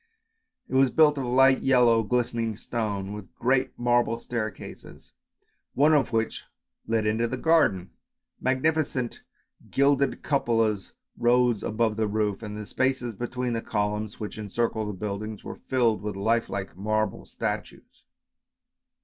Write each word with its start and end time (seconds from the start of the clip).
It 0.67 0.73
was 0.73 0.89
built 0.89 1.19
of 1.19 1.25
light 1.25 1.61
yellow 1.61 2.01
glistening 2.01 2.57
stone, 2.57 3.13
with 3.13 3.35
great 3.35 3.77
marble 3.77 4.17
staircases, 4.19 5.13
one 5.75 5.93
of 5.93 6.11
which 6.11 6.45
led 6.87 7.05
into 7.05 7.27
the 7.27 7.37
garden. 7.37 7.91
Magni 8.39 8.71
ficent 8.71 9.19
gilded 9.69 10.23
cupolas 10.23 10.93
rose 11.19 11.61
above 11.61 11.97
the 11.97 12.07
roof, 12.07 12.41
and 12.41 12.57
the 12.57 12.65
spaces 12.65 13.13
between 13.13 13.53
the 13.53 13.61
columns 13.61 14.19
which 14.19 14.39
encircled 14.39 14.89
the 14.89 14.93
building 14.93 15.39
were 15.43 15.59
filled 15.69 16.01
with 16.01 16.15
life 16.15 16.49
like 16.49 16.75
marble 16.75 17.27
statues. 17.27 18.01